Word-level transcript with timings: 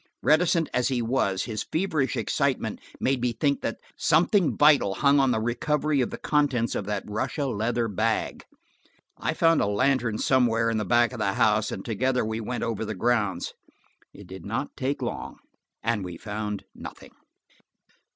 Reticent 0.23 0.67
as 0.73 0.87
he 0.87 0.99
was, 0.99 1.43
his 1.43 1.61
feverish 1.71 2.17
excitement 2.17 2.81
made 2.99 3.21
me 3.21 3.33
think 3.33 3.61
that 3.61 3.77
something 3.95 4.57
vital 4.57 4.95
hung 4.95 5.19
on 5.19 5.29
the 5.29 5.39
recovery 5.39 6.01
of 6.01 6.09
the 6.09 6.17
contents 6.17 6.73
of 6.73 6.85
that 6.85 7.03
Russia 7.05 7.45
leather 7.45 7.87
bag. 7.87 8.43
We 9.23 9.35
found 9.35 9.61
a 9.61 9.67
lantern 9.67 10.17
somewhere 10.17 10.71
in 10.71 10.77
the 10.77 10.85
back 10.85 11.13
of 11.13 11.19
the 11.19 11.33
house, 11.33 11.71
and 11.71 11.85
together 11.85 12.25
we 12.25 12.39
went 12.41 12.63
over 12.63 12.83
the 12.83 12.95
grounds. 12.95 13.53
It 14.11 14.25
did 14.25 14.43
not 14.43 14.75
take 14.75 15.03
long, 15.03 15.37
and 15.83 16.03
we 16.03 16.17
found 16.17 16.63
nothing. 16.73 17.11